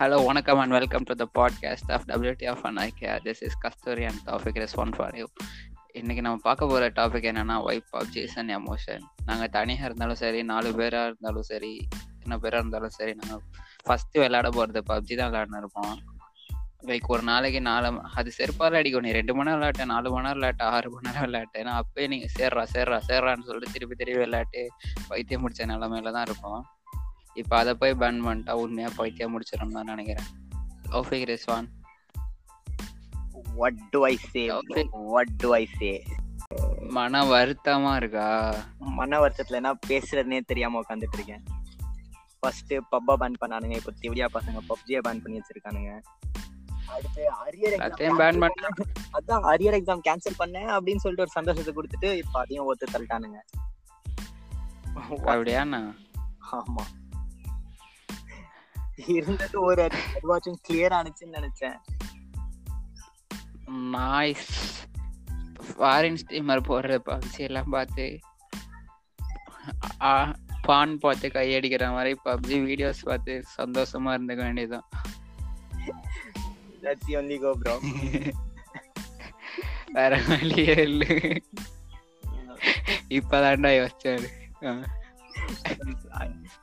Hello 0.00 0.26
வணக்கம் 0.26 0.58
and 0.58 0.72
welcome 0.72 1.02
to 1.02 1.14
the 1.14 1.24
podcast 1.34 1.92
of 1.92 2.02
WD 2.06 2.48
of 2.50 2.64
IKEA. 2.64 2.80
ஐகே 2.86 3.20
this 3.24 3.40
is 3.40 3.58
Kasthuri 3.58 4.04
and 4.04 4.20
topic 4.26 4.58
respawn 4.62 4.92
for 4.96 5.16
you 5.16 5.26
இன்றைக்கி 5.94 6.20
நம்ம 6.20 6.36
பார்க்க 6.42 6.66
போகிற 6.66 6.88
topic 6.90 7.28
என்னென்னா 7.30 7.62
vibe 7.62 7.84
of 7.90 8.36
and 8.36 8.50
emotion 8.50 9.00
நாங்கள் 9.24 9.48
தனியாக 9.48 9.84
இருந்தாலும் 9.84 10.14
சரி 10.14 10.42
நாலு 10.42 10.74
பேராக 10.74 11.06
இருந்தாலும் 11.06 11.42
சரி 11.42 11.88
என்ன 12.22 12.38
பேராக 12.38 12.58
இருந்தாலும் 12.58 12.88
சரி 12.88 13.14
நாங்கள் 13.14 13.42
ஃபஸ்ட்டு 13.86 14.22
விளையாட 14.24 14.48
போகிறது 14.48 14.80
பப்ஜி 14.80 15.16
தான் 15.16 15.32
விளையாடுன்னு 15.32 15.56
இருப்போம். 15.56 15.98
லைக் 16.82 17.06
ஒரு 17.06 17.22
நாளைக்கு 17.22 17.60
நாலு 17.60 18.00
அது 18.14 18.32
செருப்பால் 18.38 18.72
அடிக்கும். 18.72 19.02
நீ 19.02 19.10
ரெண்டு 19.10 19.34
மணி 19.34 19.50
நேரம் 19.50 19.62
விளையாட்டேன் 19.62 19.92
நாலு 19.94 20.10
மணி 20.10 20.26
நேரம் 20.26 20.42
விளையாட்டேன் 20.42 20.72
ஆறு 20.76 20.90
மணி 20.90 21.10
நேரம் 21.10 21.32
விளையாட்டேன் 21.32 21.62
நான் 21.62 21.84
அப்பயே 21.84 22.08
நீங்கள் 22.08 22.34
சேர்றா 22.38 22.66
சேர்றா 22.74 23.00
சேர்றான்னு 23.08 23.42
சொல்லிட்டு 23.42 23.72
திருப்பி 23.72 23.96
திருப்பி 23.96 24.18
விளையாட்டு 24.18 24.68
வைத்தியம் 25.08 25.48
முடிச்ச 25.48 25.72
நிலமையில 25.74 26.12
தான் 26.12 26.22
இருப்போம். 26.22 26.66
இப்போ 27.36 27.54
அதை 27.56 27.74
போய் 27.74 27.94
பேன் 27.94 28.20
பண்ணிட்டா 28.24 28.52
உண்மையாக 28.56 28.94
பைத்தியம் 28.96 29.32
முடிச்சிடும் 29.32 29.72
தான் 29.72 29.84
நினைக்கிறேன் 29.84 30.30
ஓஃபிக் 30.92 31.28
Rizwan 31.28 31.68
do 33.92 34.00
I 34.04 34.16
say? 34.22 34.42
Okay. 34.50 34.82
What 35.06 35.28
do 35.38 35.48
I 35.54 35.66
say? 35.78 35.92
மன 36.90 37.20
வருத்தமா 37.24 37.92
இருக்கா 37.96 38.26
மன 38.92 39.18
வருத்தத்துல 39.18 39.58
என்ன 39.60 39.72
பேசுறதுனே 39.88 40.38
தெரியாம 40.46 40.80
உட்காந்துட்டு 40.80 41.16
இருக்கேன் 41.16 41.42
ஃபர்ஸ்ட் 42.42 42.74
பப்பா 42.92 43.14
பேன் 43.14 43.40
பண்ணானுங்க 43.40 43.76
இப்போ 43.76 43.92
திவ்யா 44.02 44.26
பசங்க 44.34 44.60
பப்ஜியை 44.68 45.00
பேன் 45.00 45.22
பண்ணி 45.22 45.40
வச்சிருக்கானுங்க 45.40 45.92
அடுத்து 46.86 47.22
அரியர் 47.44 47.74
ban 48.18 48.36
பண்ணா? 48.40 48.68
அதான் 49.12 49.46
அரியர் 49.52 49.78
எக்ஸாம் 49.78 50.04
கேன்சல் 50.04 50.38
பண்ணேன் 50.38 50.70
அப்படின்னு 50.76 51.02
சொல்லிட்டு 51.02 51.24
ஒரு 51.24 51.34
சந்தோஷத்தை 51.34 51.74
கொடுத்துட்டு 51.74 52.10
இப்போ 52.14 52.38
அதையும் 52.40 52.66
ஒத்து 52.66 52.92
தள்ளிட்டானுங்க 52.92 53.40
அப்படியாண்ணா 55.26 55.82
ஆமா 56.52 56.84
இருந்தது 59.06 59.60
ஒரு 59.60 59.90
அதுவாச்சும் 60.14 60.60
கிளியர் 60.68 60.94
ஆனிச்சுன்னு 60.98 61.36
நினைச்சேன். 61.38 61.76
நாய்ஸ் 63.68 64.86
ஃபாரின் 65.66 66.18
ஸ்ட்ரீமர் 66.26 66.68
போடுற 66.68 66.98
பப்ஜி 67.06 67.38
எல்லாம் 67.38 67.68
பார்த்து 67.68 68.18
பான் 70.62 70.98
பார்த்து 70.98 71.28
கையடிக்கிற 71.28 71.90
மாதிரி 71.90 72.12
பப்ஜி 72.24 72.58
வீடியோஸ் 72.62 73.02
பார்த்து 73.02 73.44
சந்தோஷமா 73.56 74.10
இருந்துக்க 74.16 74.42
வேண்டியதுதான். 74.42 74.88
தட்ஸ் 76.82 77.08
ஒன்லி 77.08 77.40
கோ 77.40 77.52
ப்ரோ 77.52 77.80
வேற 79.92 80.20
வழியே 80.28 80.74
இல்லை. 80.82 81.42
இப்பதான்டா 83.08 83.70
யோசிச்சாரு. 83.80 84.28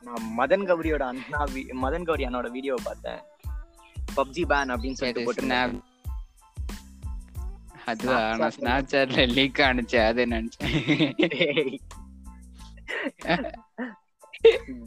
நான் 0.04 0.24
மதன் 0.38 0.66
கௌரியோட 0.68 1.04
அண்ணா 1.12 1.40
மதன் 1.84 2.06
கௌரி 2.08 2.24
அண்ணோட 2.28 2.48
வீடியோ 2.56 2.74
பார்த்தேன். 2.84 3.20
பப்ஜி 4.16 4.42
பேன் 4.50 4.72
அப்படின்னு 4.74 4.98
சொல்லிட்டு 5.00 5.26
போட்டு. 5.26 5.82
அதுதான் 7.90 8.38
நான் 8.40 8.54
ஸ்னாப் 8.56 8.90
சாட்ல 8.92 9.24
லீக் 9.36 9.60
ஆனிச்சு 9.68 9.98
அது 10.08 10.22
நினைச்சேன் 10.34 10.70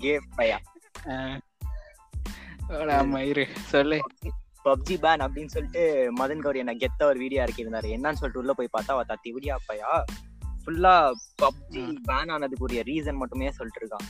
கேம் 0.03 0.29
பையா. 0.37 0.57
மயிறு 3.13 3.45
சொல்லு. 3.73 3.97
பப்ஜி 4.65 4.95
பேன் 5.03 5.23
அப்படின்னு 5.25 5.53
சொல்லிட்டு 5.55 5.83
மதன் 6.19 6.43
கௌரி 6.45 6.59
என்ன 6.63 6.73
கெத்த 6.83 7.01
ஒரு 7.09 7.19
வீடியோ 7.23 7.43
இறக்கியிருந்தாரு. 7.43 7.89
என்னன்னு 7.97 8.19
சொல்லிட்டு 8.21 8.41
உள்ள 8.43 8.53
போய் 8.53 8.73
பார்த்தா 8.77 8.95
அவ 8.95 9.03
தத்தி 9.11 9.29
விடியா 9.35 9.57
பையா 9.67 9.91
ஃபுல்லா 10.63 10.95
பப்ஜி 11.41 11.83
பேன் 12.09 12.31
ஆனதுக்குரிய 12.35 12.81
ரீசன் 12.91 13.21
மட்டுமே 13.21 13.51
சொல்லிட்டு 13.59 13.81
இருக்கான். 13.81 14.07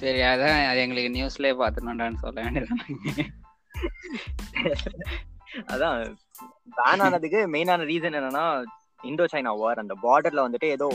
சரி 0.00 0.20
அதான் 0.32 0.58
அது 0.70 0.82
எங்களுக்கு 0.84 1.14
நியூஸ்லயே 1.16 1.54
பாத்துனோண்டான்னு 1.60 2.22
சொல்ல 2.24 2.38
வேண்டியது 2.42 2.72
அதான் 5.72 5.98
பேன் 6.78 7.04
ஆனதுக்கு 7.06 7.40
மெயினான 7.54 7.86
ரீசன் 7.90 8.18
என்னன்னா 8.20 8.44
இந்தோ 9.00 9.24
சைனா 9.32 9.52
வார் 9.62 9.82
அந்த 9.82 9.94
பார்டர்ல 10.02 10.44
வந்துட்டு 10.44 10.68
ஏதோ 10.76 10.86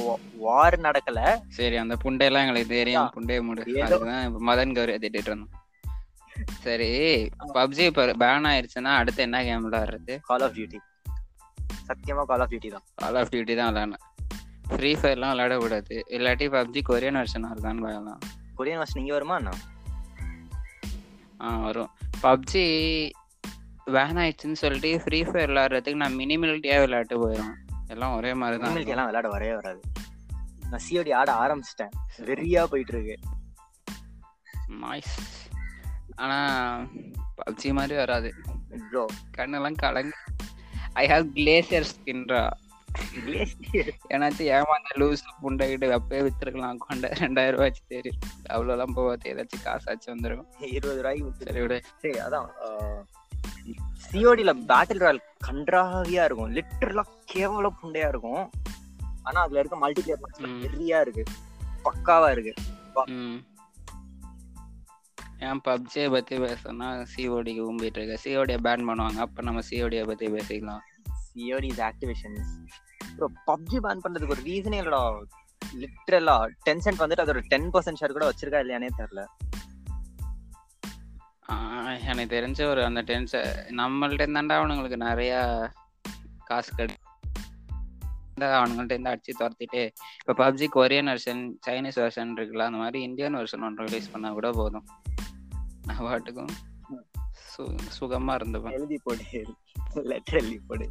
வார் 0.45 0.75
நடக்கல. 0.85 1.19
சரி 1.57 1.75
அந்த 1.81 1.95
புண்டையெல்லாம் 2.03 2.45
எங்களுக்கு 2.45 2.71
தெரியும். 2.75 3.09
புண்டைய 3.15 3.41
முடு. 3.47 3.63
அதுதான் 3.87 4.37
மதன் 4.49 4.75
கௌரி 4.77 4.93
திட்டிட்டு 5.03 5.29
இருந்தோம் 5.31 5.55
சரி 6.65 6.89
பப்ஜி 7.57 7.83
இப்ப 7.89 8.05
பேன் 8.23 8.47
ஆயிருச்சுன்னா 8.51 8.93
அடுத்து 9.01 9.21
என்ன 9.27 9.43
கேம் 9.43 9.65
விளையாடுறது? 9.67 10.15
கால் 10.29 10.45
ஆஃப் 10.47 10.55
டியூட்டி 10.57 10.79
சத்தியமா 11.89 12.23
கால் 12.31 12.43
ஆஃப் 12.45 12.51
டியூட்டி 12.51 12.71
தான். 12.75 12.85
கால் 12.95 13.17
ஆஃப் 13.21 13.31
டியூட்டி 13.33 13.55
தான் 13.59 13.69
விளையாடணும். 13.71 14.03
ஃப்ரீ 14.71 14.91
ஃபயர்லாம் 14.99 15.33
விளையாட 15.33 15.55
கூடாது 15.57 15.95
இல்லாட்டி 16.17 16.47
பப்ஜி 16.55 16.81
கொரியன் 16.89 17.19
வெர்ஷன் 17.21 17.49
வருதான்னு 17.51 17.83
விளையாடலாம் 17.83 18.21
கொரியன் 18.59 18.81
வருஷன் 18.81 19.01
இங்க 19.01 19.13
வருமா 19.13 19.35
என்ன 19.41 19.51
ஆ 21.39 21.49
வரும் 21.61 21.91
பப்ஜி 22.23 22.63
பேன் 23.87 24.19
ஆயிடுச்சுன்னு 24.21 24.61
சொல்லிட்டு 24.63 24.89
ஃப்ரீ 25.03 25.19
ஃபயர் 25.23 25.51
விளையாடுறதுக்கு 25.51 26.01
நான் 26.01 26.19
மினிமிலிட்டியா 26.19 26.77
விளையாட்டு 26.81 27.17
போயிடும் 27.21 27.53
எல்லாம் 27.87 28.15
ஒரே 28.15 28.31
மாதிரி 28.33 28.57
தான் 28.59 28.79
எல்லாம் 28.85 29.09
விளையாட 29.09 29.27
வரவே 29.27 29.53
வராது 29.55 29.81
நான் 30.69 30.83
சிஓடி 30.87 31.11
ஆட 31.11 31.29
ஆரம்பிச்சிட்டேன் 31.43 31.93
வெறியா 32.27 32.63
போயிட்டு 32.65 32.93
இருக்கு 32.93 33.15
நாய்ஸ் 34.81 35.15
ஆனா 36.15 36.37
பப்ஜி 37.39 37.69
மாதிரி 37.71 37.95
வராது 37.95 38.29
ப்ரோ 38.89 39.03
கண்ணெல்லாம் 39.37 39.79
கலங்கு 39.79 40.17
I 40.95 41.05
have 41.07 41.25
glacier 41.33 41.89
ஸ்கின்ரா 41.91 42.43
ஏன்னாச்சும் 44.09 44.49
Emantha 44.55 44.89
loose 44.93 45.23
புண்டைகிட்டு 45.43 45.99
அப்பயே 45.99 46.29
வித்துருக்கலாம். 46.29 46.77
கொண்ட 46.77 47.07
ரெண்டாயிரம் 47.07 47.51
ரூபாய் 47.51 47.55
வச்சு 47.55 47.81
தெரியும் 47.87 48.19
அவ்வளோலாம் 48.49 48.93
போகாது. 48.93 49.33
ஏதாச்சும் 49.33 49.65
காசாச்சும் 49.65 50.17
வந்துடும் 50.17 50.45
இருபது 50.59 50.95
ரூபாய்க்கு. 50.95 51.45
சரி 51.45 51.59
விடு. 51.61 51.81
சரி 51.97 52.19
அதான் 52.19 52.49
சிஓடில 54.11 54.53
பேட்டில் 54.67 54.97
ராயல் 54.97 55.21
கன்றாவியா 55.47 56.23
இருக்கும். 56.23 56.55
லிட்டரலா 56.55 57.03
கேவல 57.33 57.69
புண்டையா 57.83 58.07
இருக்கும். 58.07 58.51
ஆனா 59.23 59.41
அதுல 59.41 59.59
இருக்க 59.59 59.77
மல்டி 59.77 60.01
பிளேயர் 60.01 60.29
ம். 60.37 60.61
வெறியா 60.61 61.01
இருக்கு. 61.01 61.23
பக்காவா 61.83 62.31
இருக்கு. 62.31 62.53
ஏன் 65.39 65.61
பப்ஜியை 65.65 66.11
பத்தி 66.11 66.37
பேசணும்னா 66.37 67.05
சிஓடிக்கு 67.15 67.63
கும்பிட்டு 67.63 68.03
இருக்க. 68.03 68.29
சிஓடியை 68.29 68.57
பேன் 68.57 68.81
பண்ணுவாங்க. 68.81 69.17
அப்ப 69.17 69.41
நம்ம 69.41 69.59
சிஓடியை 69.69 70.05
பத்தி 70.05 70.27
பேசிக்கலாம். 70.27 70.79
COD's 71.35 71.81
Activision's 71.81 72.51
bro 73.15 73.29
PUBG 73.47 73.77
ban 73.77 73.99
பண்றதுக்கு 74.03 74.29
ஒரு 74.29 74.41
ரீசனே 74.41 74.79
இல்லடா. 74.79 75.23
லிட்டரலா 75.75 76.47
டென்சென்ட் 76.69 76.99
வந்துட்டு 76.99 77.23
அதோட 77.25 77.39
டென் 77.39 77.69
பர்சன்ட் 77.73 77.95
ஷேர் 77.99 78.11
கூட 78.11 78.29
வச்சிருக்கா 78.29 78.59
இல்லையானே 78.65 78.89
தெரியல. 78.97 79.25
ஆஹ் 81.47 82.03
எனக்கு 82.07 82.35
தெரிஞ்ச 82.35 82.69
ஒரு 82.69 82.85
அந்த 82.85 83.01
டென்ஷன் 83.01 83.47
நம்மள்ட்ட 83.77 84.25
இருந்தாண்டா 84.25 84.57
அவனுங்களுக்கு 84.59 84.95
நிறைய 84.95 85.33
காசு 86.43 86.75
கெடு 86.75 86.93
அவனுங்கள்ட்ட 88.41 88.91
இருந்து 88.91 89.09
அடிச்சு 89.09 89.39
துரத்திட்டு 89.39 89.91
இப்போ 90.25 90.33
PUBG 90.33 90.67
Korean 90.75 91.07
version 91.07 91.51
Chinese 91.67 91.99
version 91.99 92.33
இருக்குல்ல 92.35 92.59
அந்த 92.59 92.77
மாதிரி 92.77 93.01
இந்தியன் 93.01 93.35
வெர்ஷன் 93.35 93.61
ஒன்று 93.61 93.85
ரிலீஸ் 93.85 94.11
பண்ணா 94.11 94.31
கூட 94.31 94.51
போதும். 94.51 94.85
நான் 95.85 95.97
பாட்டுக்கும் 95.97 96.49
சு 97.57 97.61
சுகமா 97.99 98.33
இருந்துப்பேன். 98.35 98.71
எழுதி 98.71 98.99
போடு 99.03 99.23
லெட்டர் 99.93 100.35
எழுதி 100.35 100.61
போடு. 100.67 100.89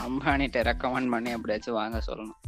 அம்பானிட்ட 0.00 0.60
ரெக்கமெண்ட் 0.70 1.10
பண்ணி 1.10 1.30
எப்படியாச்சும் 1.30 1.74
வாங்க 1.74 2.02
சொல்லணும். 2.06 2.38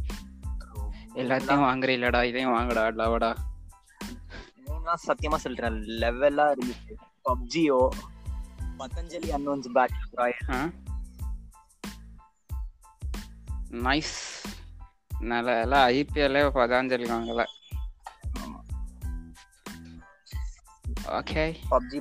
எல்லாத்தையும் 1.15 1.65
வாங்குறீங்களடா 1.67 2.23
இதையும் 2.23 2.51
வாங்கடா 2.51 2.87
லவடா. 2.87 3.35
சத்தியமா 5.07 5.35
சொல்றேன் 5.35 5.73
லெவலா 5.73 6.53
இருந்துச்சு. 6.53 6.93
பப்ஜியோ 7.23 7.89
பதஞ்சலி 8.79 9.29
அன்னோன்ஸ் 9.37 9.87
ராயல் 10.11 10.73
நைஸ் 13.71 14.17
நல்ல 15.19 15.61
எல்லாம் 15.61 15.87
ஐபிஎல்லே 15.89 16.43
பதாஞ்சலி 16.57 17.07
வாங்கல. 17.13 17.43
ஓகே 21.07 21.43
பப்ஜி 21.71 21.99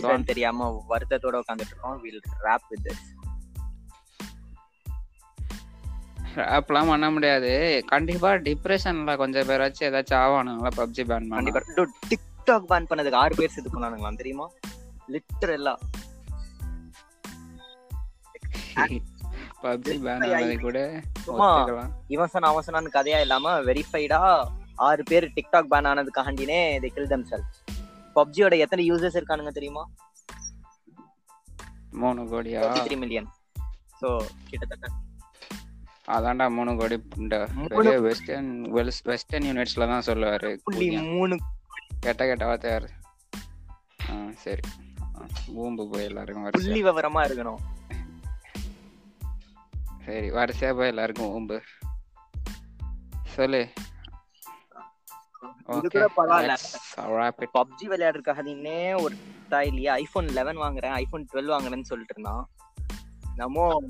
பேன் 0.00 0.24
தெரியாம 0.24 0.84
வருத்தத்தோட 0.88 1.40
உட்காந்துட்டு 1.40 1.72
இருக்கோம். 1.72 2.00
வில் 2.00 2.20
ரேப் 2.42 2.66
வித் 2.68 2.86
திஸ் 2.86 3.17
ஆப்லாம் 6.56 6.90
பண்ண 6.92 7.10
முடியாது. 7.10 7.50
கண்டிப்பா 7.86 8.30
டிப்ரெஷன்ல 8.46 9.16
கொஞ்சம் 9.16 9.48
பேராச்சும் 9.48 9.88
ஏதாச்சும் 9.88 10.20
ஆவானுங்களா 10.24 10.70
பப்ஜி 10.80 11.04
பேன் 11.10 11.28
கண்டிப்பா. 11.36 11.60
டிக்டாக் 12.10 12.68
பேன் 12.72 12.88
பண்ணதுக்கு 12.90 13.20
ஆறு 13.22 13.34
பேர் 13.34 13.54
செத்து 13.54 13.70
போனானுங்களா 13.74 14.12
தெரியுமா? 14.16 14.46
லிட்டரலா 15.14 15.74
பப்ஜி 19.62 19.94
பேன் 20.06 20.24
ஆனது 20.34 20.58
கூட 20.60 20.78
இவன் 22.08 22.30
சொன்ன 22.34 22.48
அவன் 22.48 22.66
சொன்னான்னு 22.66 22.96
கதையா 22.98 23.20
இல்லாம 23.20 23.54
வெரிஃபைடா 23.60 24.20
ஆறு 24.88 25.02
பேர் 25.02 25.32
டிக்டாக் 25.36 25.72
பேன் 25.72 25.88
ஆனதுக்காண்டினே 25.92 26.60
they 26.82 26.90
kill 26.96 27.08
themselves. 27.14 27.48
பப்ஜியோட 28.16 28.54
எத்தனை 28.58 28.92
யூசர்ஸ் 28.92 29.18
இருக்கானுங்க 29.18 29.50
தெரியுமா? 29.50 29.82
மூணு 31.90 32.22
கோடியா? 32.22 32.62
த்ரீ 32.86 32.96
மில்லியன் 32.96 33.28
சோ 34.00 34.08
கிட்டத்தட்ட 34.50 34.88
அதான்டா 36.08 36.50
மூணு 36.50 36.76
கோடி 36.76 37.02
பெரிய 37.68 38.00
வெஸ்டர்ன் 38.00 38.62
வெஸ்டர்ன் 39.04 39.44
யூனிட்ஸ்ல 39.44 39.74
தான் 39.74 40.02
சொல்லுவாரு. 40.06 40.58
மூணு. 41.02 41.38
கெட்ட 42.00 42.26
கெட்ட 42.26 42.46
வார்த்தை 42.46 42.70
யாரு 42.70 42.88
ஆ 44.10 44.14
சரி. 44.36 44.60
ஆ, 45.02 45.26
ஊம்பு 45.56 45.90
போய் 45.90 46.04
எல்லாருக்கும் 46.04 46.50
புள்ளி 46.50 46.84
விவரமா 46.84 47.14
இருக்கணும். 47.14 47.56
சரி 50.04 50.30
வரிசையா 50.30 50.76
போய் 50.76 50.88
எல்லாருக்கும் 50.88 51.38
ஊம்பு. 51.38 51.60
சொல்லு. 53.24 53.68
பப்ஜி 55.68 56.08
விளையாடுறதுக்காக 57.82 58.24
நீனே 58.24 59.02
ஒரு 59.02 59.16
இல்லையா 59.50 59.92
ஐபோன் 59.92 60.26
லெவன் 60.26 60.56
வாங்குறேன் 60.56 60.86
ஐபோன் 60.86 61.28
டுவெல் 61.32 61.36
வாங்குறேன்னு 61.36 61.80
சொல்லிட்டு 61.80 62.06
இருந்தான். 62.08 62.48
நம்ம 63.34 63.82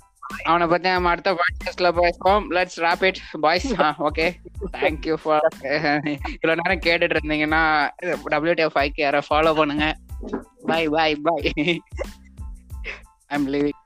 அவனை 0.44 0.66
பத்தி 0.66 0.88
நம்ம 0.88 1.08
அடுத்த 1.08 1.32
பாட்காஸ்ட்ல 1.32 1.92
பேசுவோம். 1.98 2.44
Let's 2.50 2.80
wrap 2.80 3.02
it 3.02 3.18
boys 3.40 3.74
okay 3.74 4.32
thank 4.72 5.06
you 5.06 5.16
for 5.22 5.48
இவ்வளவு 5.62 6.60
நேரம் 6.62 6.80
கேட்டுட்டு 6.80 7.12
இருந்தீங்கன்னா 7.12 7.90
டபிள்யூடிஎஃப் 8.30 8.70
ஃபைவ் 8.74 8.90
யாரை 8.94 9.20
ஃபாலோ 9.30 9.54
பண்ணுங்க. 9.54 9.96
Bye 10.62 10.88
bye 10.88 11.16
bye 11.16 11.52
I'm 13.26 13.52
living 13.52 13.77